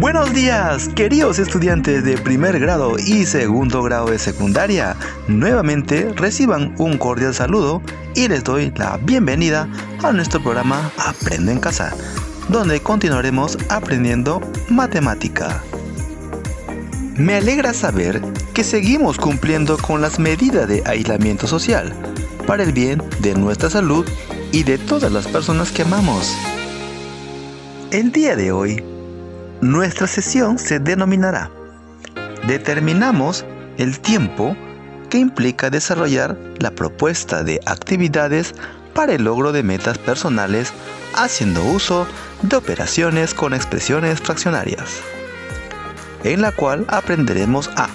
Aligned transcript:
Buenos 0.00 0.32
días, 0.32 0.88
queridos 0.88 1.38
estudiantes 1.38 2.02
de 2.02 2.16
primer 2.16 2.58
grado 2.58 2.98
y 2.98 3.26
segundo 3.26 3.82
grado 3.82 4.06
de 4.06 4.18
secundaria. 4.18 4.96
Nuevamente 5.28 6.10
reciban 6.16 6.74
un 6.78 6.96
cordial 6.96 7.34
saludo 7.34 7.82
y 8.14 8.26
les 8.26 8.42
doy 8.42 8.72
la 8.76 8.96
bienvenida 8.96 9.68
a 10.02 10.10
nuestro 10.10 10.42
programa 10.42 10.90
Aprende 10.96 11.52
en 11.52 11.60
casa, 11.60 11.94
donde 12.48 12.80
continuaremos 12.80 13.58
aprendiendo 13.68 14.40
matemática. 14.70 15.62
Me 17.16 17.34
alegra 17.34 17.74
saber 17.74 18.22
que 18.54 18.64
seguimos 18.64 19.18
cumpliendo 19.18 19.76
con 19.76 20.00
las 20.00 20.18
medidas 20.18 20.66
de 20.66 20.82
aislamiento 20.86 21.46
social 21.46 21.94
para 22.46 22.62
el 22.62 22.72
bien 22.72 23.02
de 23.18 23.34
nuestra 23.34 23.68
salud 23.68 24.08
y 24.50 24.62
de 24.62 24.78
todas 24.78 25.12
las 25.12 25.28
personas 25.28 25.70
que 25.70 25.82
amamos. 25.82 26.34
El 27.90 28.12
día 28.12 28.34
de 28.34 28.50
hoy 28.50 28.82
nuestra 29.60 30.06
sesión 30.06 30.58
se 30.58 30.78
denominará 30.78 31.50
Determinamos 32.46 33.44
el 33.76 34.00
tiempo 34.00 34.56
que 35.10 35.18
implica 35.18 35.70
desarrollar 35.70 36.36
la 36.58 36.70
propuesta 36.70 37.42
de 37.44 37.60
actividades 37.66 38.54
para 38.94 39.14
el 39.14 39.24
logro 39.24 39.52
de 39.52 39.62
metas 39.62 39.98
personales 39.98 40.72
haciendo 41.14 41.62
uso 41.64 42.06
de 42.42 42.56
operaciones 42.56 43.34
con 43.34 43.52
expresiones 43.52 44.20
fraccionarias, 44.20 45.00
en 46.24 46.40
la 46.40 46.52
cual 46.52 46.86
aprenderemos 46.88 47.68
a 47.76 47.88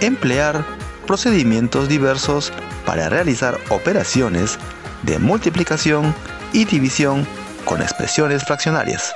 emplear 0.00 0.64
procedimientos 1.06 1.88
diversos 1.88 2.52
para 2.86 3.08
realizar 3.08 3.58
operaciones 3.70 4.58
de 5.02 5.18
multiplicación 5.18 6.14
y 6.52 6.64
división 6.64 7.26
con 7.64 7.82
expresiones 7.82 8.44
fraccionarias 8.44 9.14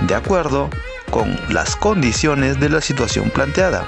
de 0.00 0.14
acuerdo 0.14 0.70
con 1.10 1.38
las 1.48 1.76
condiciones 1.76 2.58
de 2.60 2.68
la 2.68 2.80
situación 2.80 3.30
planteada 3.30 3.84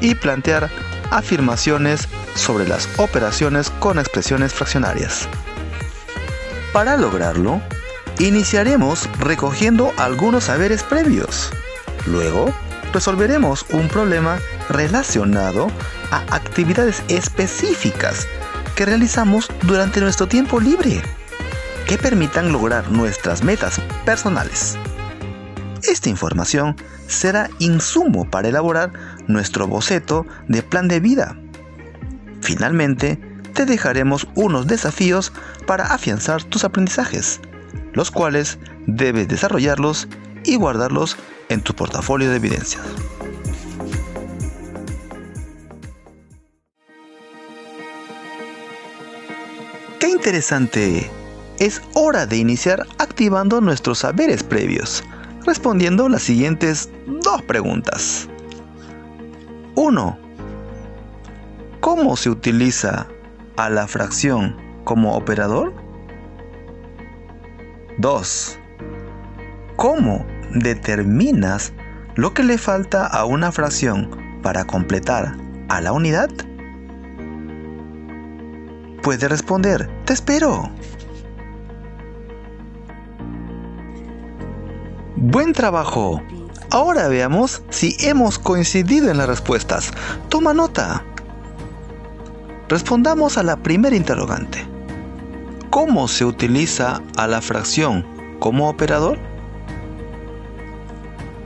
y 0.00 0.14
plantear 0.14 0.70
afirmaciones 1.10 2.08
sobre 2.34 2.66
las 2.66 2.88
operaciones 2.96 3.70
con 3.80 3.98
expresiones 3.98 4.52
fraccionarias. 4.52 5.28
Para 6.72 6.96
lograrlo, 6.96 7.60
iniciaremos 8.18 9.08
recogiendo 9.18 9.92
algunos 9.96 10.44
saberes 10.44 10.82
previos. 10.82 11.50
Luego, 12.06 12.54
resolveremos 12.92 13.66
un 13.70 13.88
problema 13.88 14.38
relacionado 14.68 15.68
a 16.10 16.18
actividades 16.34 17.02
específicas 17.08 18.26
que 18.74 18.86
realizamos 18.86 19.48
durante 19.62 20.00
nuestro 20.00 20.26
tiempo 20.26 20.60
libre, 20.60 21.02
que 21.86 21.98
permitan 21.98 22.52
lograr 22.52 22.90
nuestras 22.90 23.42
metas 23.42 23.80
personales. 24.04 24.78
Esta 25.84 26.10
información 26.10 26.76
será 27.06 27.48
insumo 27.58 28.28
para 28.28 28.48
elaborar 28.48 28.92
nuestro 29.28 29.66
boceto 29.66 30.26
de 30.48 30.62
plan 30.62 30.88
de 30.88 31.00
vida. 31.00 31.36
Finalmente, 32.42 33.18
te 33.54 33.64
dejaremos 33.66 34.26
unos 34.34 34.66
desafíos 34.66 35.32
para 35.66 35.86
afianzar 35.86 36.42
tus 36.44 36.64
aprendizajes, 36.64 37.40
los 37.92 38.10
cuales 38.10 38.58
debes 38.86 39.28
desarrollarlos 39.28 40.08
y 40.44 40.56
guardarlos 40.56 41.16
en 41.48 41.62
tu 41.62 41.74
portafolio 41.74 42.30
de 42.30 42.36
evidencias. 42.36 42.84
¡Qué 49.98 50.08
interesante! 50.08 51.10
Es 51.58 51.82
hora 51.94 52.24
de 52.24 52.38
iniciar 52.38 52.86
activando 52.98 53.60
nuestros 53.60 53.98
saberes 53.98 54.42
previos 54.42 55.04
respondiendo 55.44 56.08
las 56.08 56.22
siguientes 56.22 56.90
dos 57.06 57.42
preguntas. 57.42 58.28
1. 59.74 60.18
¿Cómo 61.80 62.16
se 62.16 62.30
utiliza 62.30 63.06
a 63.56 63.70
la 63.70 63.86
fracción 63.86 64.56
como 64.84 65.16
operador? 65.16 65.72
2. 67.98 68.58
¿Cómo 69.76 70.26
determinas 70.54 71.72
lo 72.16 72.34
que 72.34 72.42
le 72.42 72.58
falta 72.58 73.06
a 73.06 73.24
una 73.24 73.52
fracción 73.52 74.40
para 74.42 74.64
completar 74.64 75.36
a 75.68 75.80
la 75.80 75.92
unidad? 75.92 76.30
Puede 79.02 79.28
responder, 79.28 79.88
te 80.04 80.12
espero. 80.12 80.70
Buen 85.22 85.52
trabajo. 85.52 86.22
Ahora 86.70 87.06
veamos 87.08 87.62
si 87.68 87.94
hemos 88.00 88.38
coincidido 88.38 89.10
en 89.10 89.18
las 89.18 89.28
respuestas. 89.28 89.90
Toma 90.30 90.54
nota. 90.54 91.04
Respondamos 92.70 93.36
a 93.36 93.42
la 93.42 93.58
primera 93.58 93.94
interrogante. 93.94 94.66
¿Cómo 95.68 96.08
se 96.08 96.24
utiliza 96.24 97.02
a 97.18 97.26
la 97.26 97.42
fracción 97.42 98.06
como 98.38 98.70
operador? 98.70 99.18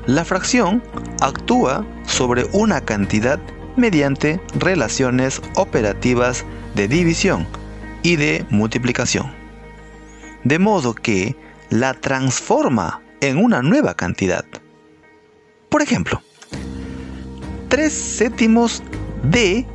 La 0.07 0.25
fracción 0.25 0.81
actúa 1.21 1.85
sobre 2.07 2.47
una 2.53 2.81
cantidad 2.81 3.41
mediante 3.75 4.41
relaciones 4.57 5.43
operativas 5.57 6.45
de 6.77 6.87
división 6.87 7.45
y 8.05 8.15
de 8.15 8.47
multiplicación. 8.51 9.35
De 10.45 10.61
modo 10.61 10.95
que 10.95 11.37
la 11.71 11.95
transforma 11.95 13.01
en 13.29 13.39
una 13.39 13.63
nueva 13.63 13.95
cantidad. 13.95 14.45
Por 15.71 15.83
ejemplo, 15.83 16.23
3 17.69 17.93
séptimos 17.93 18.83
de 19.23 19.67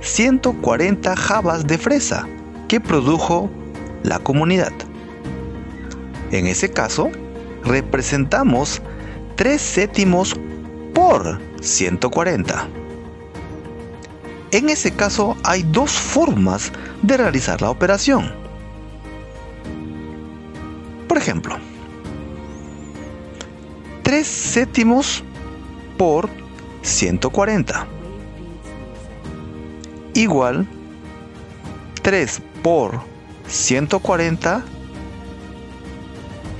140 0.00 1.16
jabas 1.16 1.66
de 1.66 1.78
fresa 1.78 2.28
que 2.68 2.78
produjo 2.80 3.50
la 4.02 4.18
comunidad. 4.18 4.72
En 6.30 6.46
ese 6.46 6.70
caso, 6.70 7.10
representamos 7.64 8.82
3 9.36 9.60
séptimos 9.60 10.36
por 10.94 11.40
140. 11.62 12.68
En 14.50 14.68
ese 14.68 14.92
caso 14.92 15.36
hay 15.42 15.62
dos 15.64 15.90
formas 15.90 16.70
de 17.02 17.16
realizar 17.16 17.62
la 17.62 17.70
operación. 17.70 18.30
Por 21.08 21.18
ejemplo, 21.18 21.56
3 24.06 24.24
séptimos 24.24 25.24
por 25.98 26.30
140 26.82 27.88
igual 30.14 30.64
3 32.02 32.40
por 32.62 33.00
140 33.48 34.62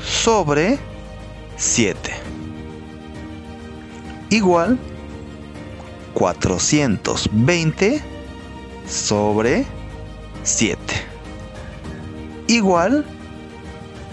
sobre 0.02 0.76
7 1.56 2.14
igual 4.30 4.76
420 6.14 8.02
sobre 8.88 9.64
7 10.42 10.78
igual 12.48 13.04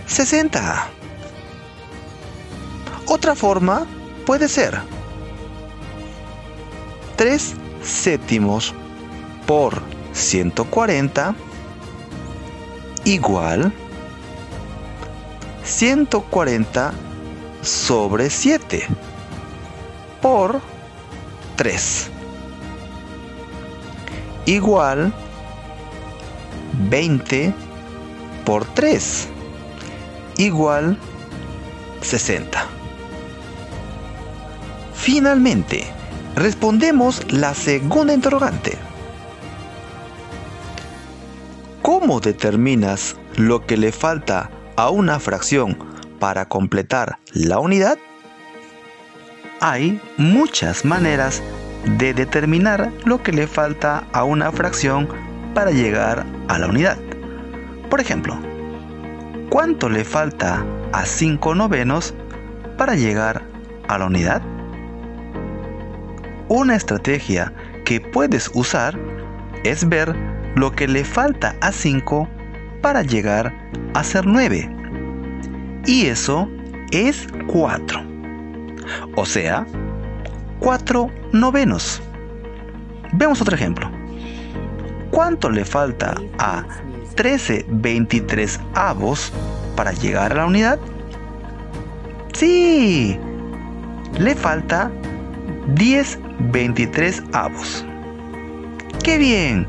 60 0.06 1.03
otra 3.13 3.36
forma 3.36 3.86
puede 4.25 4.48
ser 4.48 4.81
3 7.15 7.54
séptimos 7.83 8.74
por 9.45 9.83
140 10.13 11.36
igual 13.06 13.71
140 15.63 16.94
sobre 17.62 18.31
7 18.31 18.88
por 20.19 20.59
3 21.56 22.09
igual 24.48 25.13
20 26.89 27.54
por 28.44 28.66
3 28.66 29.27
igual 30.38 30.98
60. 32.01 32.82
Finalmente, 35.04 35.84
respondemos 36.34 37.30
la 37.30 37.54
segunda 37.54 38.14
interrogante. 38.14 38.78
¿Cómo 41.82 42.22
determinas 42.22 43.18
lo 43.36 43.66
que 43.66 43.76
le 43.76 43.92
falta 43.92 44.50
a 44.78 44.90
una 44.92 45.20
fracción 45.20 45.78
para 46.22 46.48
completar 46.48 47.18
la 47.34 47.60
unidad? 47.60 47.98
Hay 49.60 50.00
muchas 50.16 50.86
maneras 50.86 51.44
de 51.98 52.14
determinar 52.14 52.90
lo 53.04 53.22
que 53.22 53.34
le 53.34 53.46
falta 53.48 54.08
a 54.14 54.24
una 54.24 54.54
fracción 54.54 55.10
para 55.54 55.72
llegar 55.72 56.26
a 56.48 56.58
la 56.60 56.68
unidad. 56.68 56.98
Por 57.90 58.00
ejemplo, 58.00 58.40
¿cuánto 59.50 59.90
le 59.90 60.06
falta 60.06 60.66
a 60.94 61.06
5 61.06 61.56
novenos 61.56 62.14
para 62.78 62.96
llegar 62.96 63.44
a 63.90 63.98
la 63.98 64.06
unidad? 64.06 64.53
Una 66.50 66.75
estrategia 66.75 67.54
que 67.86 68.01
puedes 68.01 68.51
usar 68.54 68.98
es 69.63 69.88
ver 69.88 70.13
lo 70.56 70.72
que 70.72 70.88
le 70.88 71.04
falta 71.04 71.56
a 71.62 71.72
5 71.72 72.28
para 72.81 73.01
llegar 73.01 73.54
a 73.94 74.04
ser 74.04 74.25
9. 74.25 74.69
Y 75.86 76.07
eso 76.07 76.50
es 76.92 77.28
4. 77.48 78.01
O 79.16 79.25
sea, 79.25 79.66
4 80.60 81.10
novenos. 81.31 82.01
Vemos 83.13 83.42
otro 83.42 83.56
ejemplo. 83.56 83.90
¿Cuánto 85.12 85.50
le 85.50 85.63
falta 85.63 86.16
a 86.40 86.66
13 87.16 87.66
23 87.69 88.60
avos 88.74 89.31
para 89.75 89.92
llegar 89.94 90.31
a 90.34 90.36
la 90.36 90.45
unidad? 90.45 90.80
Sí, 92.34 93.18
le 94.18 94.36
falta 94.36 94.92
10 95.68 96.19
23 96.51 97.24
avos. 97.31 97.86
¡Qué 99.04 99.18
bien! 99.18 99.68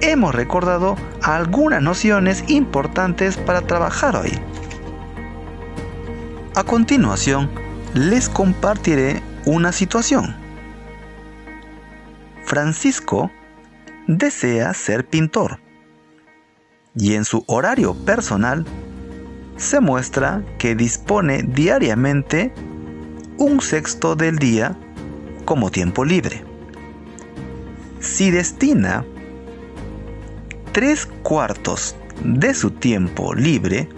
Hemos 0.00 0.34
recordado 0.34 0.96
algunas 1.22 1.82
nociones 1.82 2.44
importantes 2.48 3.36
para 3.36 3.62
trabajar 3.62 4.14
hoy. 4.14 4.32
A 6.54 6.62
continuación, 6.64 7.50
les 7.94 8.28
compartiré 8.28 9.22
una 9.46 9.72
situación. 9.72 10.36
Francisco 12.44 13.30
desea 14.06 14.72
ser 14.74 15.06
pintor 15.06 15.58
y 16.94 17.14
en 17.14 17.24
su 17.24 17.42
horario 17.46 17.94
personal 17.94 18.64
se 19.56 19.80
muestra 19.80 20.42
que 20.58 20.74
dispone 20.74 21.42
diariamente 21.42 22.52
un 23.38 23.60
sexto 23.60 24.14
del 24.14 24.38
día 24.38 24.76
como 25.46 25.70
tiempo 25.70 26.04
libre. 26.04 26.44
Si 28.00 28.30
destina 28.30 29.06
tres 30.72 31.06
cuartos 31.22 31.96
de 32.22 32.52
su 32.52 32.70
tiempo 32.70 33.34
libre 33.34 33.88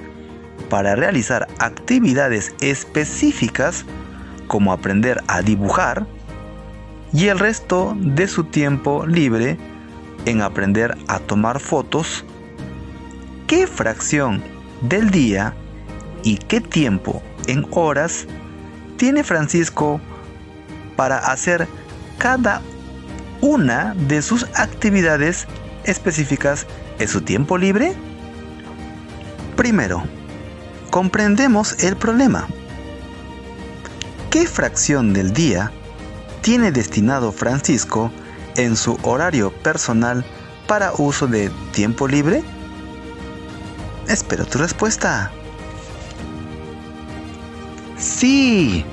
para 0.71 0.95
realizar 0.95 1.49
actividades 1.59 2.55
específicas 2.61 3.85
como 4.47 4.73
aprender 4.73 5.21
a 5.27 5.43
dibujar 5.43 6.07
y 7.13 7.27
el 7.27 7.39
resto 7.39 7.97
de 7.99 8.29
su 8.29 8.45
tiempo 8.45 9.07
libre 9.07 9.57
en 10.27 10.43
aprender 10.43 10.97
a 11.09 11.19
tomar 11.19 11.59
fotos, 11.59 12.25
¿qué 13.47 13.67
fracción 13.67 14.43
del 14.83 15.11
día 15.11 15.55
y 16.23 16.37
qué 16.37 16.61
tiempo 16.61 17.23
en 17.47 17.67
horas 17.71 18.27
tiene 18.97 19.25
Francisco 19.25 20.01
para 20.99 21.19
hacer 21.19 21.69
cada 22.19 22.61
una 23.41 23.95
de 23.95 24.21
sus 24.21 24.43
actividades 24.55 25.47
específicas 25.85 26.67
en 26.99 27.07
su 27.07 27.21
tiempo 27.21 27.57
libre? 27.57 27.95
Primero, 29.55 30.03
comprendemos 30.91 31.85
el 31.85 31.97
problema. 31.97 32.49
¿Qué 34.29 34.49
fracción 34.49 35.13
del 35.13 35.33
día 35.33 35.71
tiene 36.41 36.73
destinado 36.73 37.31
Francisco 37.31 38.11
en 38.57 38.75
su 38.75 38.99
horario 39.03 39.53
personal 39.53 40.25
para 40.67 40.93
uso 40.99 41.29
de 41.29 41.49
tiempo 41.71 42.09
libre? 42.09 42.43
Espero 44.09 44.45
tu 44.45 44.59
respuesta. 44.59 45.31
Sí, 47.97 48.85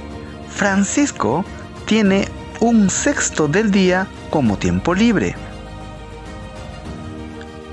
Francisco 0.51 1.43
tiene 1.85 2.27
un 2.59 2.89
sexto 2.89 3.47
del 3.47 3.71
día 3.71 4.07
como 4.29 4.57
tiempo 4.57 4.93
libre. 4.93 5.35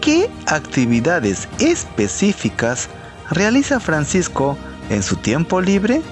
¿Qué 0.01 0.29
actividades 0.47 1.49
específicas 1.59 2.89
realiza 3.31 3.81
Francisco 3.81 4.59
en 4.91 5.03
su 5.03 5.17
tiempo 5.17 5.61
libre? 5.61 6.03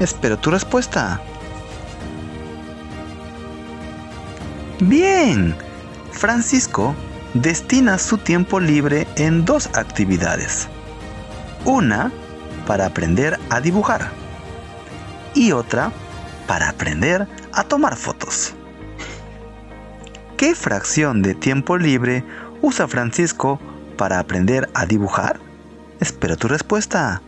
Espero 0.00 0.38
tu 0.38 0.50
respuesta. 0.50 1.20
Bien, 4.80 5.54
Francisco 6.10 6.94
destina 7.34 7.98
su 7.98 8.18
tiempo 8.18 8.58
libre 8.58 9.06
en 9.16 9.44
dos 9.44 9.68
actividades. 9.74 10.68
Una 11.64 12.10
para 12.66 12.86
aprender 12.86 13.38
a 13.50 13.60
dibujar 13.60 14.10
y 15.34 15.52
otra 15.52 15.92
para 16.50 16.70
aprender 16.70 17.28
a 17.52 17.62
tomar 17.62 17.94
fotos. 17.96 18.54
¿Qué 20.36 20.56
fracción 20.56 21.22
de 21.22 21.36
tiempo 21.36 21.78
libre 21.78 22.24
usa 22.60 22.88
Francisco 22.88 23.60
para 23.96 24.18
aprender 24.18 24.68
a 24.74 24.84
dibujar? 24.84 25.38
Espero 26.00 26.36
tu 26.36 26.48
respuesta. 26.48 27.22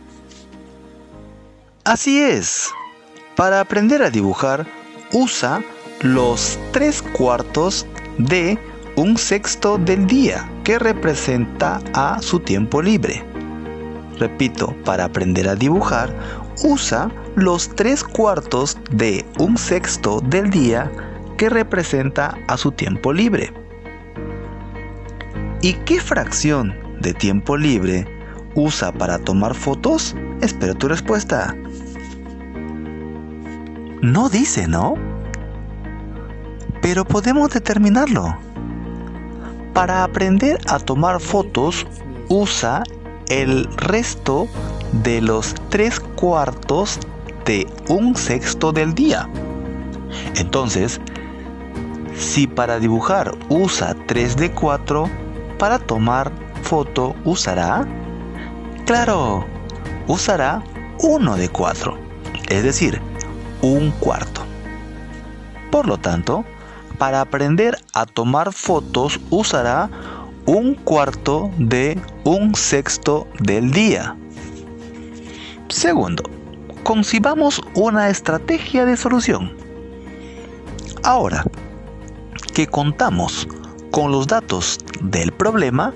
Así 1.85 2.21
es. 2.21 2.69
Para 3.37 3.61
aprender 3.61 4.03
a 4.03 4.09
dibujar, 4.09 4.67
usa 5.13 5.63
los 6.01 6.59
tres 6.73 7.01
cuartos 7.01 7.85
de 8.17 8.59
un 8.97 9.17
sexto 9.17 9.77
del 9.77 10.05
día, 10.05 10.51
que 10.65 10.77
representa 10.77 11.79
a 11.93 12.21
su 12.21 12.41
tiempo 12.41 12.81
libre. 12.81 13.23
Repito, 14.19 14.75
para 14.83 15.05
aprender 15.05 15.47
a 15.47 15.55
dibujar, 15.55 16.13
usa 16.63 17.09
los 17.35 17.69
tres 17.75 18.03
cuartos 18.03 18.77
de 18.91 19.25
un 19.39 19.57
sexto 19.57 20.21
del 20.21 20.49
día, 20.49 20.91
que 21.37 21.49
representa 21.49 22.37
a 22.47 22.57
su 22.57 22.71
tiempo 22.71 23.11
libre. 23.11 23.51
¿Y 25.61 25.73
qué 25.85 25.99
fracción 25.99 26.75
de 26.99 27.13
tiempo 27.13 27.57
libre 27.57 28.07
usa 28.55 28.91
para 28.91 29.17
tomar 29.17 29.55
fotos? 29.55 30.15
Espero 30.41 30.75
tu 30.75 30.87
respuesta. 30.87 31.55
No 34.01 34.29
dice, 34.29 34.67
¿no? 34.67 34.95
Pero 36.81 37.05
podemos 37.05 37.49
determinarlo. 37.49 38.37
Para 39.73 40.03
aprender 40.03 40.59
a 40.67 40.77
tomar 40.77 41.19
fotos, 41.19 41.87
usa 42.27 42.83
el 43.29 43.65
resto 43.77 44.47
de 45.01 45.21
los 45.21 45.55
tres 45.69 45.99
cuartos 45.99 46.99
de 47.45 47.67
un 47.89 48.15
sexto 48.15 48.71
del 48.71 48.93
día. 48.93 49.27
Entonces, 50.35 51.01
si 52.15 52.47
para 52.47 52.79
dibujar 52.79 53.35
usa 53.49 53.95
3 54.07 54.37
de 54.37 54.51
4, 54.51 55.09
para 55.57 55.79
tomar 55.79 56.31
foto 56.61 57.15
usará, 57.25 57.87
claro, 58.85 59.45
usará 60.07 60.63
1 60.99 61.35
de 61.35 61.49
4, 61.49 61.97
es 62.49 62.63
decir, 62.63 63.01
un 63.61 63.91
cuarto. 63.91 64.41
Por 65.71 65.87
lo 65.87 65.97
tanto, 65.97 66.45
para 66.97 67.21
aprender 67.21 67.77
a 67.93 68.05
tomar 68.05 68.53
fotos 68.53 69.19
usará 69.29 69.89
un 70.45 70.75
cuarto 70.75 71.49
de 71.57 71.99
un 72.23 72.53
sexto 72.53 73.27
del 73.39 73.71
día. 73.71 74.15
Segundo, 75.69 76.23
concibamos 76.83 77.61
una 77.75 78.09
estrategia 78.09 78.85
de 78.85 78.97
solución. 78.97 79.55
Ahora 81.03 81.43
que 82.53 82.67
contamos 82.67 83.47
con 83.91 84.11
los 84.11 84.27
datos 84.27 84.77
del 85.01 85.31
problema, 85.31 85.93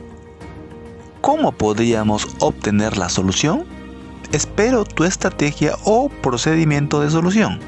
¿cómo 1.22 1.52
podríamos 1.52 2.28
obtener 2.40 2.98
la 2.98 3.10
solución? 3.10 3.66
Espero 4.32 4.84
tu 4.84 5.04
estrategia 5.04 5.76
o 5.84 6.10
procedimiento 6.10 7.02
de 7.02 7.10
solución. 7.10 7.60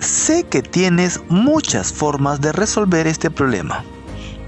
Sé 0.00 0.44
que 0.44 0.62
tienes 0.62 1.20
muchas 1.28 1.92
formas 1.92 2.40
de 2.40 2.52
resolver 2.52 3.06
este 3.06 3.30
problema. 3.30 3.84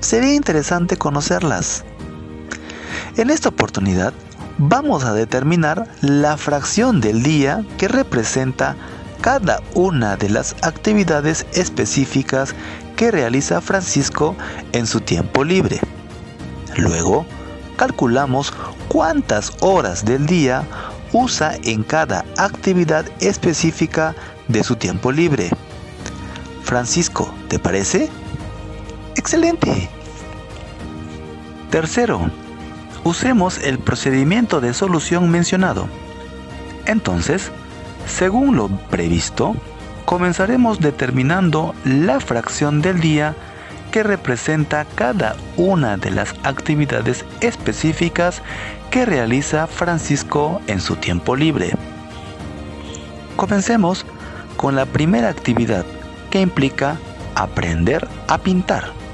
Sería 0.01 0.35
interesante 0.35 0.97
conocerlas. 0.97 1.85
En 3.17 3.31
esta 3.31 3.49
oportunidad 3.49 4.13
vamos 4.59 5.05
a 5.05 5.13
determinar 5.13 5.87
la 6.01 6.37
fracción 6.37 7.01
del 7.01 7.23
día 7.23 7.65
que 7.79 7.89
representa 7.89 8.77
cada 9.21 9.61
una 9.75 10.17
de 10.17 10.29
las 10.29 10.57
actividades 10.63 11.47
específicas 11.53 12.55
que 12.97 13.11
realiza 13.11 13.61
Francisco 13.61 14.37
en 14.73 14.87
su 14.87 15.01
tiempo 15.01 15.45
libre. 15.45 15.81
Luego, 16.77 17.27
calculamos 17.77 18.53
cuántas 18.89 19.53
horas 19.61 20.05
del 20.05 20.27
día 20.27 20.65
usa 21.13 21.57
en 21.63 21.83
cada 21.83 22.25
actividad 22.37 23.05
específica 23.21 24.15
de 24.49 24.63
su 24.65 24.77
tiempo 24.77 25.13
libre. 25.13 25.51
Francisco, 26.63 27.33
¿te 27.49 27.59
parece? 27.59 28.11
Excelente. 29.15 29.89
Tercero, 31.71 32.31
usemos 33.07 33.59
el 33.59 33.79
procedimiento 33.79 34.61
de 34.61 34.75
solución 34.75 35.31
mencionado. 35.31 35.89
Entonces, 36.87 37.53
según 38.05 38.57
lo 38.57 38.67
previsto, 38.69 39.55
comenzaremos 40.05 40.81
determinando 40.81 41.73
la 41.85 42.19
fracción 42.19 42.83
del 42.83 43.01
día 43.01 43.37
que 43.93 44.03
representa 44.03 44.85
cada 44.97 45.37
una 45.57 45.97
de 45.97 46.11
las 46.11 46.35
actividades 46.43 47.25
específicas 47.41 48.43
que 48.91 49.07
realiza 49.07 49.69
Francisco 49.69 50.61
en 50.67 50.81
su 50.81 50.97
tiempo 50.97 51.37
libre. 51.37 51.75
Comencemos 53.37 54.05
con 54.57 54.75
la 54.75 54.85
primera 54.85 55.29
actividad 55.29 55.87
que 56.31 56.41
implica 56.41 56.99
aprender 57.37 58.09
a 58.27 58.39
pintar. 58.39 59.06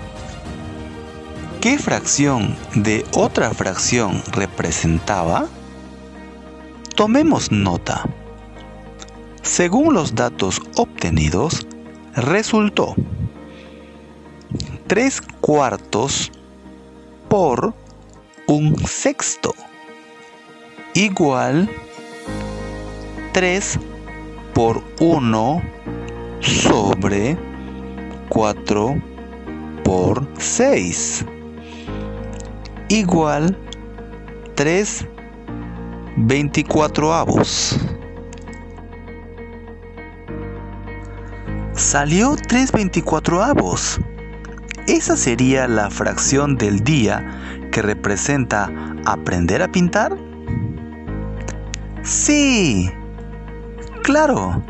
¿Qué 1.63 1.79
fracción 1.79 2.57
de 2.75 3.07
otra 3.15 3.55
fracción 3.55 4.21
representaba? 4.33 5.47
Tomemos 6.97 7.53
nota. 7.53 8.03
Según 9.43 9.95
los 9.95 10.17
datos 10.17 10.61
obtenidos, 10.75 11.65
resultó 12.17 12.97
3 14.89 15.21
cuartos 15.41 16.33
por 17.29 17.73
un 18.49 18.77
sexto 18.85 19.55
igual 20.95 21.71
3 23.35 23.79
por 24.53 24.83
1 24.99 25.63
sobre 26.41 27.39
4 28.31 29.03
por 29.85 30.27
6 30.39 31.25
igual 32.93 33.57
3 34.55 35.07
24 36.17 37.15
avos. 37.15 37.79
Salió 41.75 42.37
3 42.37 42.73
24 42.73 43.43
avos. 43.43 43.99
Esa 44.87 45.17
sería 45.17 45.67
la 45.69 45.91
fracción 45.91 46.57
del 46.57 46.85
día 46.85 47.25
que 47.71 47.81
representa 47.81 48.71
aprender 49.07 49.63
a 49.63 49.69
pintar. 49.69 50.15
Sí, 52.03 52.91
claro, 54.03 54.63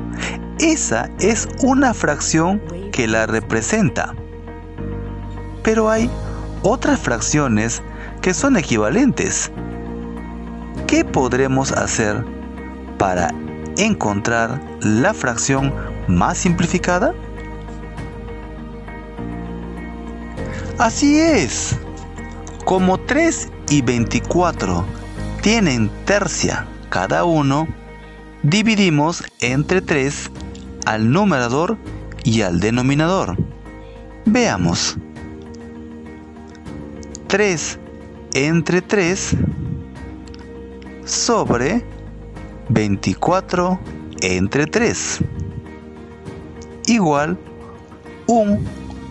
esa 0.61 1.11
es 1.19 1.49
una 1.63 1.93
fracción 1.93 2.63
que 2.93 3.09
la 3.09 3.27
representa. 3.27 4.15
Pero 5.65 5.91
hay 5.91 6.09
otras 6.63 7.01
fracciones 7.01 7.83
que 8.23 8.33
son 8.33 8.57
equivalentes. 8.57 9.51
¿Qué 10.87 11.05
podremos 11.05 11.73
hacer 11.73 12.25
para 12.97 13.35
encontrar 13.77 14.63
la 14.81 15.13
fracción 15.13 15.75
más 16.07 16.39
simplificada? 16.39 17.13
Así 20.79 21.19
es. 21.19 21.77
Como 22.65 22.99
3 22.99 23.51
y 23.69 23.83
24 23.83 24.85
tienen 25.43 25.91
tercia 26.05 26.67
cada 26.91 27.25
uno, 27.25 27.67
dividimos 28.43 29.25
entre 29.41 29.83
3 29.83 30.31
al 30.87 31.11
numerador 31.11 31.77
y 32.25 32.43
al 32.43 32.61
denominador. 32.61 33.37
Veamos. 34.27 34.97
3 37.27 37.79
entre 38.35 38.81
3 38.81 39.37
sobre 41.05 41.85
24 42.69 43.79
entre 44.23 44.67
3 44.67 45.21
igual 46.87 47.39
un 48.27 48.65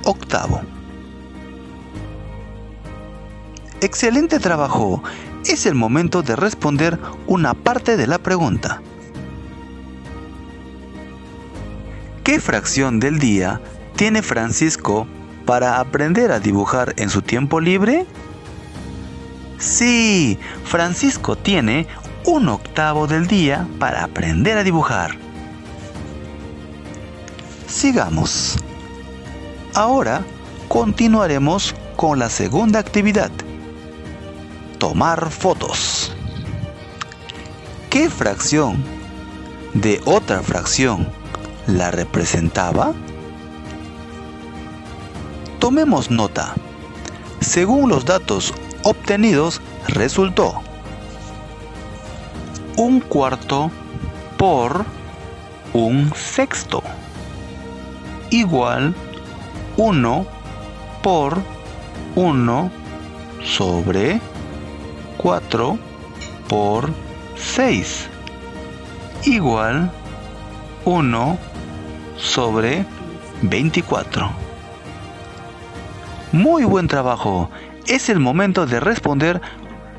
octavo. 0.04 0.62
Excelente 3.82 4.40
trabajo. 4.40 5.02
Es 5.46 5.66
el 5.66 5.74
momento 5.74 6.22
de 6.22 6.36
responder 6.36 7.00
una 7.26 7.54
parte 7.54 7.98
de 7.98 8.06
la 8.06 8.20
pregunta. 8.20 8.82
¿Qué 12.24 12.40
fracción 12.40 13.00
del 13.00 13.18
día 13.18 13.60
tiene 13.96 14.22
Francisco 14.22 15.08
para 15.46 15.80
aprender 15.80 16.32
a 16.32 16.40
dibujar 16.40 16.94
en 16.98 17.10
su 17.10 17.24
tiempo 17.24 17.60
libre? 17.60 18.06
Sí, 19.62 20.40
Francisco 20.64 21.36
tiene 21.36 21.86
un 22.26 22.50
octavo 22.50 23.06
del 23.06 23.28
día 23.28 23.68
para 23.78 24.04
aprender 24.04 24.58
a 24.58 24.64
dibujar. 24.64 25.12
Sigamos. 27.68 28.58
Ahora 29.76 30.24
continuaremos 30.68 31.76
con 31.96 32.18
la 32.18 32.28
segunda 32.30 32.80
actividad 32.80 33.30
tomar 34.80 35.30
fotos. 35.30 36.12
¿Qué 37.92 38.10
fracción 38.10 38.84
de 39.76 40.02
otra 40.06 40.42
fracción 40.42 41.08
la 41.68 41.92
representaba? 41.92 42.94
Tomemos 45.60 46.10
nota. 46.10 46.56
Según 47.42 47.90
los 47.90 48.06
datos 48.06 48.54
obtenidos, 48.84 49.62
resultó 49.88 50.62
un 52.78 53.00
cuarto 53.00 53.72
por 54.38 54.86
un 55.74 56.12
sexto 56.16 56.82
igual 58.30 58.96
1 59.78 60.26
por 61.04 61.38
1 62.16 62.72
sobre 63.44 64.22
4 65.18 65.78
por 66.48 66.90
6 67.36 68.10
igual 69.26 69.92
1 70.86 71.38
sobre 72.18 72.86
24. 73.42 74.32
Muy 76.32 76.64
buen 76.64 76.88
trabajo. 76.88 77.50
Es 77.92 78.08
el 78.08 78.22
momento 78.22 78.66
de 78.66 78.80
responder 78.80 79.42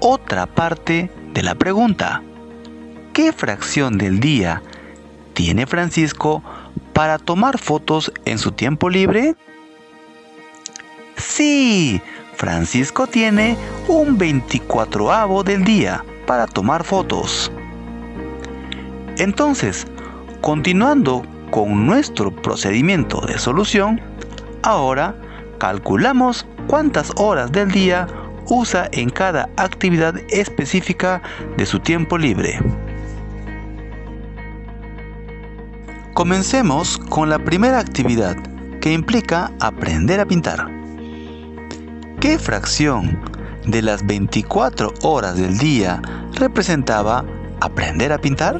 otra 0.00 0.46
parte 0.46 1.10
de 1.34 1.42
la 1.42 1.54
pregunta. 1.54 2.22
¿Qué 3.12 3.34
fracción 3.34 3.98
del 3.98 4.18
día 4.18 4.62
tiene 5.34 5.66
Francisco 5.66 6.42
para 6.94 7.18
tomar 7.18 7.58
fotos 7.58 8.10
en 8.24 8.38
su 8.38 8.52
tiempo 8.52 8.88
libre? 8.88 9.36
Sí, 11.18 12.00
Francisco 12.34 13.06
tiene 13.06 13.58
un 13.88 14.18
24avo 14.18 15.42
del 15.42 15.62
día 15.62 16.02
para 16.26 16.46
tomar 16.46 16.84
fotos. 16.84 17.52
Entonces, 19.18 19.86
continuando 20.40 21.26
con 21.50 21.84
nuestro 21.84 22.34
procedimiento 22.34 23.20
de 23.26 23.38
solución, 23.38 24.00
ahora 24.62 25.14
calculamos 25.58 26.46
cuántas 26.72 27.12
horas 27.16 27.52
del 27.52 27.70
día 27.70 28.06
usa 28.48 28.88
en 28.92 29.10
cada 29.10 29.50
actividad 29.58 30.14
específica 30.30 31.20
de 31.58 31.66
su 31.66 31.78
tiempo 31.80 32.16
libre. 32.16 32.58
Comencemos 36.14 36.96
con 36.96 37.28
la 37.28 37.38
primera 37.38 37.78
actividad 37.78 38.38
que 38.80 38.90
implica 38.90 39.52
aprender 39.60 40.18
a 40.18 40.24
pintar. 40.24 40.66
¿Qué 42.20 42.38
fracción 42.38 43.20
de 43.66 43.82
las 43.82 44.06
24 44.06 44.94
horas 45.02 45.36
del 45.36 45.58
día 45.58 46.00
representaba 46.36 47.22
aprender 47.60 48.14
a 48.14 48.18
pintar? 48.18 48.58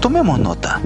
Tomemos 0.00 0.38
nota. 0.38 0.80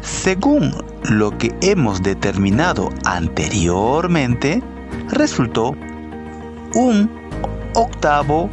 Según 0.00 0.85
lo 1.08 1.36
que 1.36 1.54
hemos 1.60 2.02
determinado 2.02 2.90
anteriormente, 3.04 4.62
resultó 5.10 5.74
un 6.74 7.10
octavo 7.74 8.50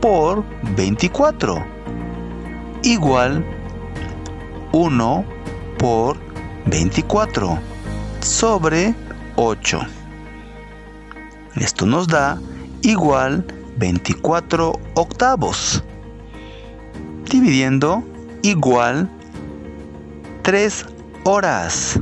por 0.00 0.44
24, 0.76 1.64
igual 2.82 3.44
1 4.72 5.24
por 5.78 6.16
24 6.66 7.58
sobre 8.20 8.94
8. 9.36 9.80
Esto 11.56 11.84
nos 11.86 12.06
da 12.06 12.38
igual 12.82 13.44
24 13.76 14.72
octavos. 14.94 15.82
Dividiendo 17.30 18.02
igual 18.42 19.08
3 20.42 20.86
horas. 21.24 21.98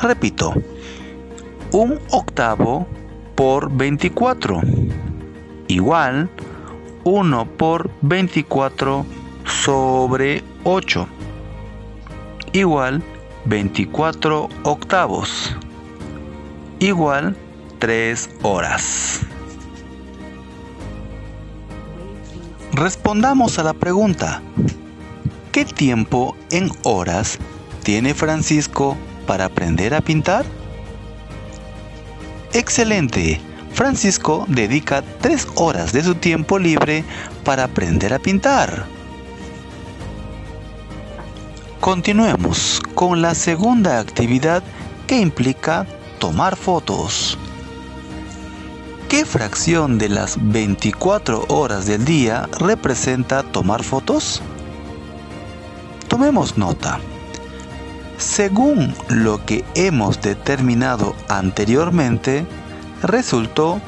Repito, 0.00 0.54
un 1.72 1.98
octavo 2.10 2.86
por 3.34 3.70
24 3.70 4.60
igual 5.68 6.30
1 7.04 7.44
por 7.56 7.90
24 8.02 9.04
sobre 9.44 10.42
8 10.64 11.06
igual 12.52 13.02
24 13.44 14.48
octavos 14.62 15.56
igual 16.78 17.36
3 17.78 18.30
horas. 18.42 19.20
Respondamos 22.72 23.58
a 23.58 23.62
la 23.62 23.72
pregunta, 23.72 24.42
¿qué 25.52 25.64
tiempo 25.64 26.36
en 26.50 26.70
horas 26.82 27.38
tiene 27.86 28.14
Francisco 28.14 28.96
para 29.28 29.44
aprender 29.44 29.94
a 29.94 30.00
pintar? 30.00 30.44
Excelente. 32.52 33.40
Francisco 33.74 34.44
dedica 34.48 35.04
3 35.20 35.46
horas 35.54 35.92
de 35.92 36.02
su 36.02 36.16
tiempo 36.16 36.58
libre 36.58 37.04
para 37.44 37.62
aprender 37.62 38.12
a 38.12 38.18
pintar. 38.18 38.86
Continuemos 41.78 42.82
con 42.96 43.22
la 43.22 43.36
segunda 43.36 44.00
actividad 44.00 44.64
que 45.06 45.20
implica 45.20 45.86
tomar 46.18 46.56
fotos. 46.56 47.38
¿Qué 49.08 49.24
fracción 49.24 49.96
de 49.96 50.08
las 50.08 50.36
24 50.40 51.44
horas 51.50 51.86
del 51.86 52.04
día 52.04 52.48
representa 52.58 53.44
tomar 53.44 53.84
fotos? 53.84 54.42
Tomemos 56.08 56.58
nota. 56.58 56.98
Según 58.18 58.94
lo 59.08 59.44
que 59.44 59.64
hemos 59.74 60.20
determinado 60.22 61.14
anteriormente, 61.28 62.46
resultó 63.02 63.80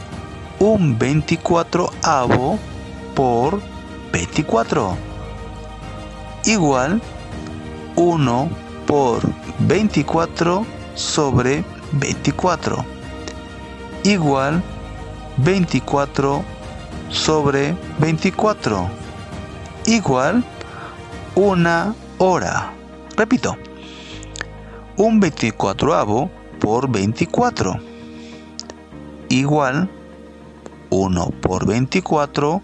un 0.59 0.99
24 0.99 1.91
avo 2.03 2.59
por 3.15 3.61
24 4.13 4.97
igual 6.45 7.01
1 7.97 8.51
por 8.87 9.23
24 9.61 10.67
sobre 10.95 11.65
24 11.93 12.85
igual 14.05 14.63
24 15.39 16.45
sobre 17.09 17.75
24 17.99 18.89
igual 19.87 20.45
una 21.35 21.95
hora. 22.19 22.73
Repito, 23.17 23.57
un 24.99 25.21
24 25.21 26.31
por 26.61 26.91
24 26.91 27.81
igual 29.31 29.89
1 30.91 31.31
por 31.41 31.67
24 31.67 32.61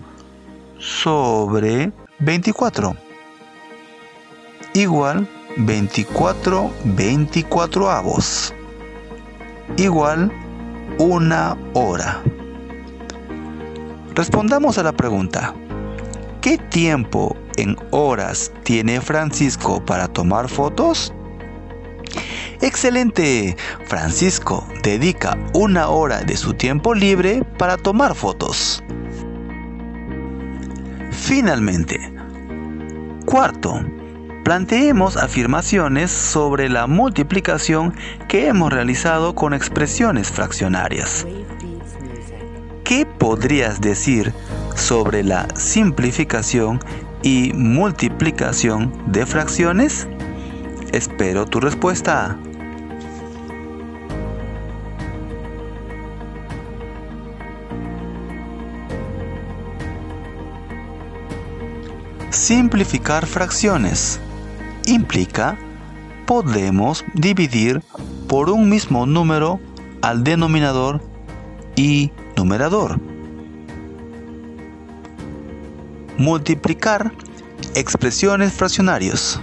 sobre 0.78 1.92
24 2.18 2.96
igual 4.74 5.28
24 5.56 6.70
24 6.84 7.90
avos 7.90 8.52
igual 9.76 10.30
una 10.98 11.56
hora. 11.74 12.22
Respondamos 14.14 14.78
a 14.78 14.82
la 14.82 14.92
pregunta, 14.92 15.54
¿qué 16.40 16.58
tiempo 16.58 17.36
en 17.56 17.76
horas 17.90 18.52
tiene 18.62 19.00
Francisco 19.00 19.84
para 19.84 20.06
tomar 20.08 20.48
fotos? 20.48 21.12
Excelente. 22.64 23.58
Francisco 23.84 24.66
dedica 24.82 25.36
una 25.52 25.88
hora 25.90 26.22
de 26.22 26.34
su 26.34 26.54
tiempo 26.54 26.94
libre 26.94 27.44
para 27.58 27.76
tomar 27.76 28.14
fotos. 28.14 28.82
Finalmente, 31.10 32.00
cuarto, 33.26 33.84
planteemos 34.44 35.18
afirmaciones 35.18 36.10
sobre 36.10 36.70
la 36.70 36.86
multiplicación 36.86 37.94
que 38.28 38.48
hemos 38.48 38.72
realizado 38.72 39.34
con 39.34 39.52
expresiones 39.52 40.30
fraccionarias. 40.30 41.26
¿Qué 42.82 43.04
podrías 43.04 43.82
decir 43.82 44.32
sobre 44.74 45.22
la 45.22 45.46
simplificación 45.54 46.80
y 47.22 47.52
multiplicación 47.52 48.90
de 49.12 49.26
fracciones? 49.26 50.08
Espero 50.92 51.44
tu 51.44 51.60
respuesta. 51.60 52.38
Simplificar 62.34 63.26
fracciones. 63.26 64.18
Implica 64.86 65.56
podemos 66.26 67.04
dividir 67.14 67.80
por 68.28 68.50
un 68.50 68.68
mismo 68.68 69.06
número 69.06 69.60
al 70.02 70.24
denominador 70.24 71.00
y 71.76 72.10
numerador. 72.36 72.98
Multiplicar 76.18 77.12
expresiones 77.76 78.52
fraccionarios. 78.52 79.40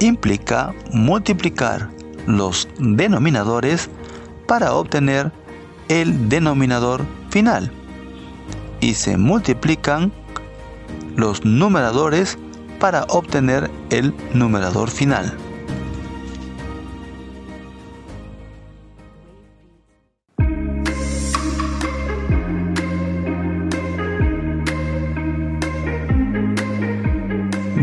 Implica 0.00 0.74
multiplicar 0.92 1.88
los 2.26 2.68
denominadores 2.78 3.88
para 4.46 4.74
obtener 4.74 5.32
el 5.88 6.28
denominador 6.28 7.06
final. 7.30 7.72
Y 8.80 8.92
se 8.92 9.16
multiplican 9.16 10.12
los 11.16 11.44
numeradores 11.44 12.38
para 12.80 13.04
obtener 13.04 13.70
el 13.90 14.14
numerador 14.32 14.90
final. 14.90 15.36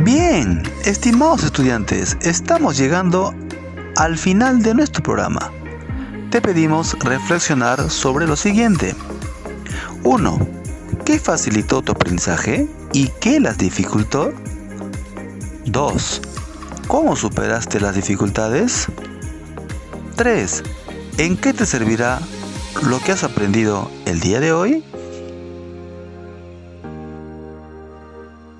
Bien, 0.03 0.63
estimados 0.85 1.43
estudiantes, 1.43 2.17
estamos 2.21 2.77
llegando 2.77 3.33
al 3.97 4.17
final 4.17 4.61
de 4.61 4.73
nuestro 4.73 5.03
programa. 5.03 5.51
Te 6.31 6.41
pedimos 6.41 6.97
reflexionar 6.99 7.89
sobre 7.89 8.25
lo 8.25 8.35
siguiente. 8.35 8.95
1. 10.03 10.60
¿Qué 11.11 11.19
facilitó 11.19 11.81
tu 11.81 11.91
aprendizaje 11.91 12.69
y 12.93 13.09
qué 13.19 13.41
las 13.41 13.57
dificultó? 13.57 14.31
2. 15.65 16.21
¿Cómo 16.87 17.17
superaste 17.17 17.81
las 17.81 17.95
dificultades? 17.95 18.87
3. 20.15 20.63
¿En 21.17 21.35
qué 21.35 21.51
te 21.51 21.65
servirá 21.65 22.21
lo 22.87 23.01
que 23.01 23.11
has 23.11 23.25
aprendido 23.25 23.91
el 24.05 24.21
día 24.21 24.39
de 24.39 24.53
hoy? 24.53 24.85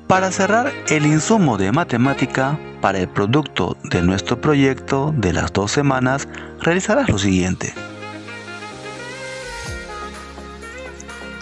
Para 0.07 0.29
cerrar 0.29 0.73
el 0.89 1.05
insumo 1.05 1.57
de 1.57 1.71
matemática 1.71 2.59
para 2.81 2.99
el 2.99 3.07
producto 3.07 3.77
de 3.85 4.01
nuestro 4.01 4.41
proyecto 4.41 5.13
de 5.15 5.31
las 5.31 5.53
dos 5.53 5.71
semanas, 5.71 6.27
realizarás 6.59 7.07
lo 7.07 7.17
siguiente. 7.17 7.73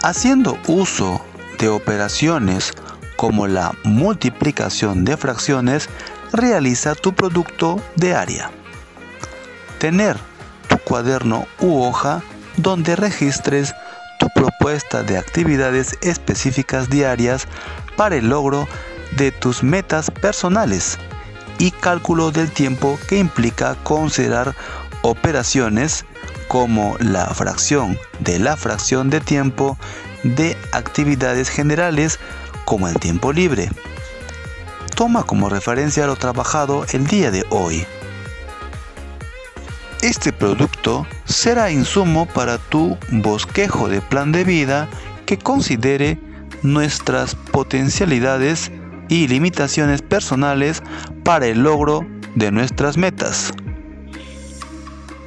Haciendo 0.02 0.58
uso 0.66 1.20
de 1.58 1.68
operaciones 1.68 2.72
como 3.16 3.46
la 3.46 3.74
multiplicación 3.84 5.04
de 5.04 5.18
fracciones, 5.18 5.90
realiza 6.32 6.94
tu 6.94 7.12
producto 7.12 7.82
de 7.96 8.14
área. 8.14 8.50
Tener 9.78 10.16
tu 10.68 10.78
cuaderno 10.78 11.46
u 11.60 11.82
hoja 11.82 12.22
donde 12.56 12.96
registres 12.96 13.74
tu 14.18 14.28
propuesta 14.34 15.02
de 15.02 15.18
actividades 15.18 15.98
específicas 16.00 16.88
diarias 16.88 17.46
para 17.96 18.16
el 18.16 18.30
logro 18.30 18.66
de 19.18 19.32
tus 19.32 19.62
metas 19.62 20.10
personales 20.10 20.98
y 21.58 21.72
cálculo 21.72 22.30
del 22.30 22.50
tiempo 22.50 22.98
que 23.06 23.18
implica 23.18 23.74
considerar 23.82 24.54
operaciones 25.02 26.06
como 26.50 26.96
la 26.98 27.26
fracción 27.26 27.96
de 28.18 28.40
la 28.40 28.56
fracción 28.56 29.08
de 29.08 29.20
tiempo 29.20 29.78
de 30.24 30.56
actividades 30.72 31.48
generales 31.48 32.18
como 32.64 32.88
el 32.88 32.96
tiempo 32.98 33.32
libre. 33.32 33.70
toma 34.96 35.22
como 35.22 35.48
referencia 35.48 36.08
lo 36.08 36.16
trabajado 36.16 36.84
el 36.92 37.06
día 37.06 37.30
de 37.30 37.44
hoy. 37.50 37.86
Este 40.02 40.32
producto 40.32 41.06
será 41.24 41.70
insumo 41.70 42.26
para 42.26 42.58
tu 42.58 42.98
bosquejo 43.12 43.88
de 43.88 44.00
plan 44.00 44.32
de 44.32 44.42
vida 44.42 44.88
que 45.26 45.38
considere 45.38 46.18
nuestras 46.64 47.36
potencialidades 47.36 48.72
y 49.08 49.28
limitaciones 49.28 50.02
personales 50.02 50.82
para 51.22 51.46
el 51.46 51.62
logro 51.62 52.04
de 52.34 52.50
nuestras 52.50 52.96
metas. 52.96 53.52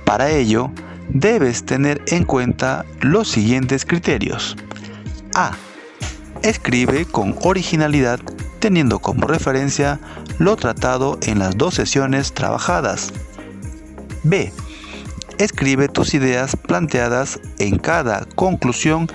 Para 0.03 0.29
ello, 0.29 0.69
debes 1.13 1.63
tener 1.63 2.01
en 2.07 2.25
cuenta 2.25 2.85
los 3.01 3.27
siguientes 3.29 3.85
criterios. 3.85 4.57
A. 5.35 5.51
Escribe 6.41 7.05
con 7.05 7.35
originalidad 7.43 8.19
teniendo 8.59 8.99
como 8.99 9.27
referencia 9.27 9.99
lo 10.39 10.55
tratado 10.55 11.17
en 11.21 11.39
las 11.39 11.57
dos 11.57 11.75
sesiones 11.75 12.33
trabajadas. 12.33 13.13
B. 14.23 14.51
Escribe 15.37 15.87
tus 15.87 16.13
ideas 16.13 16.55
planteadas 16.55 17.39
en 17.59 17.77
cada 17.77 18.25
conclusión 18.35 19.07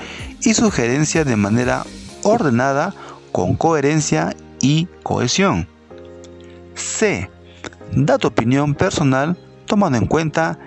y 0.42 0.54
sugerencia 0.54 1.24
de 1.24 1.36
manera 1.36 1.84
ordenada, 2.22 2.94
con 3.32 3.54
coherencia 3.54 4.34
y 4.60 4.88
cohesión. 5.02 5.68
C. 6.74 7.30
Da 7.92 8.18
tu 8.18 8.28
opinión 8.28 8.74
personal 8.74 9.36
tomando 9.66 9.98
en 9.98 10.06
cuenta 10.06 10.58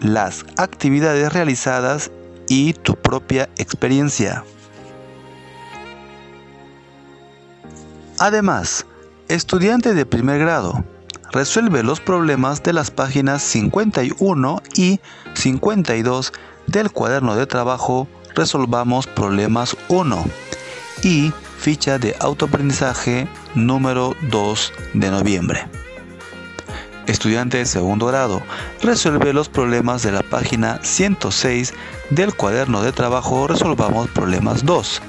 las 0.00 0.44
actividades 0.56 1.32
realizadas 1.32 2.10
y 2.48 2.72
tu 2.72 2.94
propia 2.94 3.48
experiencia. 3.56 4.44
Además, 8.18 8.86
estudiante 9.28 9.94
de 9.94 10.06
primer 10.06 10.40
grado, 10.40 10.84
resuelve 11.30 11.82
los 11.82 12.00
problemas 12.00 12.62
de 12.62 12.72
las 12.72 12.90
páginas 12.90 13.42
51 13.42 14.62
y 14.74 15.00
52 15.34 16.32
del 16.66 16.90
cuaderno 16.90 17.36
de 17.36 17.46
trabajo 17.46 18.08
Resolvamos 18.34 19.06
Problemas 19.06 19.76
1 19.88 20.24
y 21.02 21.32
ficha 21.58 21.98
de 21.98 22.14
autoaprendizaje 22.20 23.28
número 23.54 24.14
2 24.30 24.72
de 24.94 25.10
noviembre. 25.10 25.68
Estudiante 27.08 27.56
de 27.56 27.64
segundo 27.64 28.04
grado, 28.04 28.42
resuelve 28.82 29.32
los 29.32 29.48
problemas 29.48 30.02
de 30.02 30.12
la 30.12 30.22
página 30.22 30.78
106 30.82 31.72
del 32.10 32.34
cuaderno 32.34 32.82
de 32.82 32.92
trabajo 32.92 33.46
Resolvamos 33.46 34.10
Problemas 34.10 34.66
2 34.66 35.00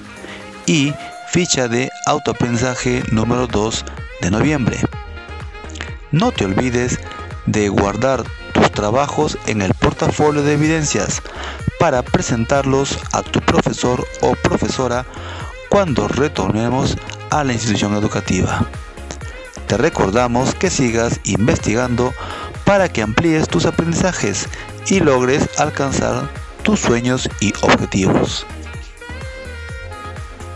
y 0.66 0.94
ficha 1.28 1.68
de 1.68 1.90
autoaprendizaje 2.06 3.04
número 3.12 3.48
2 3.48 3.84
de 4.22 4.32
noviembre. 4.32 4.80
No 6.12 6.32
te 6.32 6.46
olvides 6.46 7.02
de 7.48 7.68
guardar 7.68 8.24
tus 8.54 8.72
trabajos 8.72 9.38
en 9.46 9.62
el 9.62 9.74
portafolio 9.74 10.42
de 10.42 10.54
evidencias 10.54 11.22
para 11.82 12.02
presentarlos 12.02 12.98
a 13.12 13.24
tu 13.24 13.42
profesor 13.42 14.08
o 14.22 14.36
profesora 14.36 15.06
cuando 15.68 16.08
retornemos 16.08 16.96
a 17.30 17.44
la 17.44 17.52
institución 17.52 17.94
educativa. 17.94 18.66
Te 19.70 19.78
recordamos 19.78 20.56
que 20.56 20.72
sigas 20.72 21.20
investigando 21.26 22.12
para 22.66 22.90
que 22.90 23.04
amplíes 23.04 23.48
tus 23.48 23.68
aprendizajes 23.68 24.50
y 24.88 25.00
logres 25.00 25.48
alcanzar 25.60 26.28
tus 26.64 26.80
sueños 26.80 27.30
y 27.40 27.54
objetivos. 27.62 28.48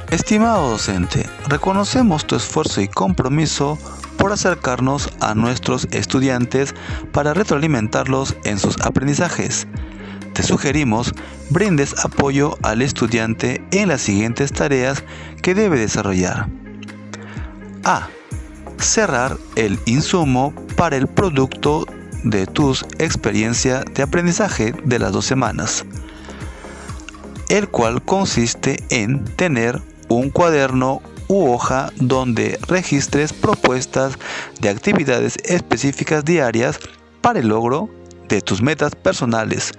Estimado 0.09 0.67
docente, 0.71 1.29
reconocemos 1.47 2.25
tu 2.25 2.35
esfuerzo 2.35 2.81
y 2.81 2.87
compromiso 2.87 3.77
por 4.17 4.31
acercarnos 4.31 5.11
a 5.19 5.35
nuestros 5.35 5.87
estudiantes 5.91 6.73
para 7.11 7.35
retroalimentarlos 7.35 8.35
en 8.45 8.57
sus 8.57 8.81
aprendizajes. 8.81 9.67
Te 10.33 10.41
sugerimos 10.41 11.13
brindes 11.51 12.03
apoyo 12.03 12.57
al 12.63 12.81
estudiante 12.81 13.63
en 13.69 13.89
las 13.89 14.01
siguientes 14.01 14.51
tareas 14.51 15.03
que 15.43 15.53
debe 15.53 15.77
desarrollar. 15.77 16.47
A. 17.83 18.07
Cerrar 18.83 19.37
el 19.55 19.79
insumo 19.85 20.53
para 20.75 20.97
el 20.97 21.07
producto 21.07 21.87
de 22.23 22.45
tus 22.45 22.83
experiencia 22.99 23.83
de 23.95 24.03
aprendizaje 24.03 24.75
de 24.83 24.99
las 24.99 25.13
dos 25.13 25.25
semanas, 25.25 25.85
el 27.47 27.69
cual 27.69 28.03
consiste 28.03 28.83
en 28.89 29.23
tener 29.23 29.81
un 30.09 30.29
cuaderno 30.29 31.01
u 31.29 31.49
hoja 31.49 31.91
donde 31.95 32.59
registres 32.67 33.31
propuestas 33.31 34.19
de 34.59 34.69
actividades 34.69 35.37
específicas 35.45 36.25
diarias 36.25 36.77
para 37.21 37.39
el 37.39 37.47
logro 37.47 37.89
de 38.27 38.41
tus 38.41 38.61
metas 38.61 38.95
personales 38.95 39.71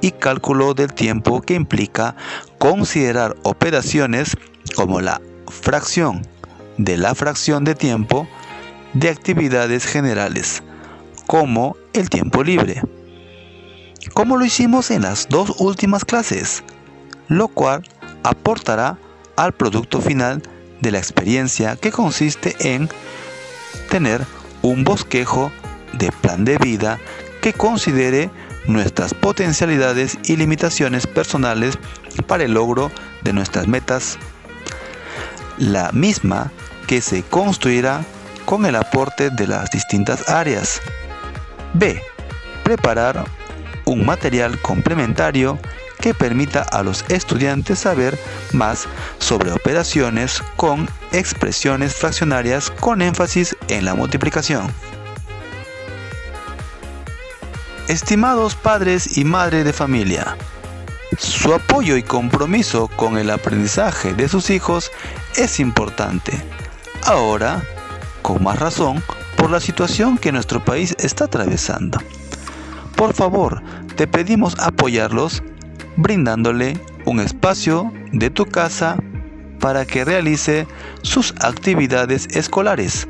y 0.00 0.12
cálculo 0.12 0.74
del 0.74 0.94
tiempo 0.94 1.42
que 1.42 1.54
implica 1.54 2.14
considerar 2.58 3.36
operaciones 3.42 4.36
como 4.76 5.00
la 5.00 5.20
fracción 5.48 6.22
de 6.78 6.96
la 6.96 7.14
fracción 7.14 7.64
de 7.64 7.74
tiempo 7.74 8.28
de 8.94 9.08
actividades 9.08 9.84
generales, 9.84 10.62
como 11.26 11.76
el 11.92 12.08
tiempo 12.08 12.42
libre, 12.42 12.82
como 14.12 14.36
lo 14.36 14.44
hicimos 14.44 14.90
en 14.90 15.02
las 15.02 15.28
dos 15.28 15.54
últimas 15.58 16.04
clases, 16.04 16.62
lo 17.28 17.48
cual 17.48 17.82
aportará 18.22 18.98
al 19.36 19.52
producto 19.52 20.00
final 20.00 20.42
de 20.80 20.92
la 20.92 20.98
experiencia 20.98 21.76
que 21.76 21.90
consiste 21.90 22.54
en 22.60 22.88
tener 23.90 24.24
un 24.62 24.84
bosquejo 24.84 25.50
de 25.92 26.10
plan 26.12 26.44
de 26.44 26.58
vida 26.58 26.98
que 27.40 27.52
considere 27.52 28.30
nuestras 28.66 29.12
potencialidades 29.12 30.18
y 30.24 30.36
limitaciones 30.36 31.06
personales 31.06 31.78
para 32.26 32.44
el 32.44 32.54
logro 32.54 32.90
de 33.22 33.32
nuestras 33.32 33.68
metas, 33.68 34.18
la 35.58 35.92
misma 35.92 36.50
que 36.86 37.00
se 37.00 37.22
construirá 37.22 38.04
con 38.44 38.66
el 38.66 38.76
aporte 38.76 39.30
de 39.30 39.46
las 39.46 39.70
distintas 39.70 40.28
áreas. 40.28 40.80
B. 41.74 42.00
Preparar 42.62 43.24
un 43.84 44.04
material 44.06 44.60
complementario 44.60 45.58
que 46.00 46.14
permita 46.14 46.62
a 46.62 46.82
los 46.82 47.04
estudiantes 47.08 47.78
saber 47.78 48.18
más 48.52 48.86
sobre 49.18 49.52
operaciones 49.52 50.42
con 50.56 50.88
expresiones 51.12 51.94
fraccionarias 51.94 52.70
con 52.70 53.00
énfasis 53.02 53.56
en 53.68 53.84
la 53.84 53.94
multiplicación. 53.94 54.70
Estimados 57.88 58.54
padres 58.54 59.16
y 59.16 59.24
madres 59.24 59.64
de 59.64 59.72
familia, 59.72 60.36
su 61.18 61.54
apoyo 61.54 61.96
y 61.96 62.02
compromiso 62.02 62.88
con 62.88 63.18
el 63.18 63.30
aprendizaje 63.30 64.14
de 64.14 64.28
sus 64.28 64.50
hijos 64.50 64.90
es 65.36 65.60
importante. 65.60 66.32
Ahora, 67.04 67.62
con 68.24 68.42
más 68.42 68.58
razón, 68.58 69.04
por 69.36 69.50
la 69.50 69.60
situación 69.60 70.16
que 70.16 70.32
nuestro 70.32 70.64
país 70.64 70.96
está 70.98 71.26
atravesando. 71.26 71.98
Por 72.96 73.12
favor, 73.12 73.62
te 73.96 74.06
pedimos 74.06 74.58
apoyarlos 74.58 75.42
brindándole 75.96 76.80
un 77.04 77.20
espacio 77.20 77.92
de 78.12 78.30
tu 78.30 78.46
casa 78.46 78.96
para 79.60 79.84
que 79.84 80.06
realice 80.06 80.66
sus 81.02 81.34
actividades 81.42 82.26
escolares, 82.30 83.06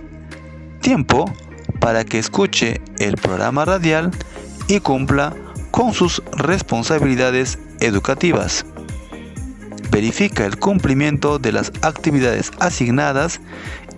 tiempo 0.81 1.33
para 1.79 2.05
que 2.05 2.19
escuche 2.19 2.81
el 2.99 3.15
programa 3.17 3.65
radial 3.65 4.11
y 4.67 4.81
cumpla 4.81 5.33
con 5.71 5.95
sus 5.95 6.25
responsabilidades 6.33 7.61
educativas. 7.79 8.67
Verifica 9.93 10.45
el 10.45 10.59
cumplimiento 10.59 11.39
de 11.39 11.53
las 11.53 11.71
actividades 11.83 12.51
asignadas 12.59 13.41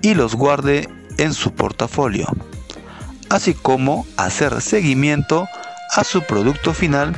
y 0.02 0.12
los 0.12 0.34
guarde 0.34 0.90
en 1.18 1.34
su 1.34 1.52
portafolio, 1.52 2.26
así 3.30 3.54
como 3.54 4.06
hacer 4.16 4.60
seguimiento 4.60 5.48
a 5.94 6.04
su 6.04 6.22
producto 6.22 6.74
final, 6.74 7.16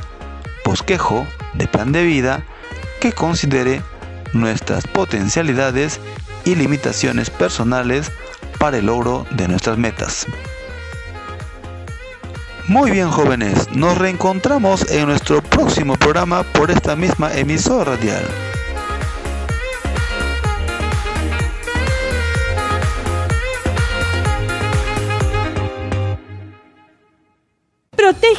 bosquejo 0.65 1.25
de 1.53 1.67
plan 1.67 1.91
de 1.91 2.03
vida 2.03 2.43
que 2.99 3.11
considere 3.11 3.81
nuestras 4.33 4.85
potencialidades 4.87 5.99
y 6.45 6.55
limitaciones 6.55 7.29
personales 7.29 8.11
para 8.59 8.77
el 8.77 8.85
logro 8.85 9.25
de 9.31 9.47
nuestras 9.47 9.77
metas. 9.77 10.27
Muy 12.67 12.91
bien 12.91 13.09
jóvenes, 13.09 13.71
nos 13.71 13.97
reencontramos 13.97 14.91
en 14.91 15.07
nuestro 15.07 15.41
próximo 15.41 15.95
programa 15.95 16.43
por 16.43 16.69
esta 16.69 16.95
misma 16.95 17.33
emisora 17.33 17.95
radial. 17.95 18.23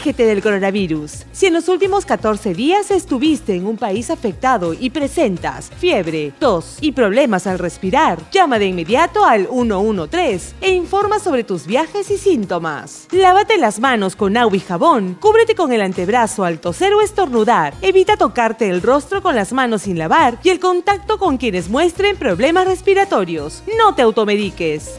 Protégete 0.00 0.24
del 0.24 0.42
coronavirus. 0.42 1.26
Si 1.30 1.44
en 1.44 1.52
los 1.52 1.68
últimos 1.68 2.06
14 2.06 2.54
días 2.54 2.90
estuviste 2.90 3.54
en 3.54 3.66
un 3.66 3.76
país 3.76 4.08
afectado 4.08 4.72
y 4.72 4.88
presentas 4.88 5.70
fiebre, 5.76 6.32
tos 6.38 6.78
y 6.80 6.92
problemas 6.92 7.46
al 7.46 7.58
respirar, 7.58 8.18
llama 8.30 8.58
de 8.58 8.68
inmediato 8.68 9.26
al 9.26 9.46
113 9.46 10.54
e 10.62 10.70
informa 10.70 11.18
sobre 11.18 11.44
tus 11.44 11.66
viajes 11.66 12.10
y 12.10 12.16
síntomas. 12.16 13.08
Lávate 13.10 13.58
las 13.58 13.78
manos 13.78 14.16
con 14.16 14.38
agua 14.38 14.56
y 14.56 14.60
jabón, 14.60 15.18
cúbrete 15.20 15.54
con 15.54 15.70
el 15.70 15.82
antebrazo 15.82 16.44
al 16.44 16.60
toser 16.60 16.94
o 16.94 17.02
estornudar, 17.02 17.74
evita 17.82 18.16
tocarte 18.16 18.70
el 18.70 18.80
rostro 18.80 19.20
con 19.20 19.36
las 19.36 19.52
manos 19.52 19.82
sin 19.82 19.98
lavar 19.98 20.38
y 20.42 20.48
el 20.48 20.60
contacto 20.60 21.18
con 21.18 21.36
quienes 21.36 21.68
muestren 21.68 22.16
problemas 22.16 22.66
respiratorios. 22.66 23.62
No 23.76 23.94
te 23.94 24.00
automediques. 24.00 24.98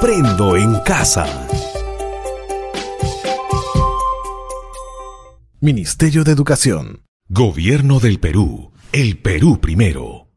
Aprendo 0.00 0.56
en 0.56 0.78
casa. 0.84 1.26
Ministerio 5.60 6.22
de 6.22 6.30
Educación. 6.30 7.02
Gobierno 7.28 7.98
del 7.98 8.20
Perú. 8.20 8.70
El 8.92 9.18
Perú 9.18 9.58
primero. 9.60 10.27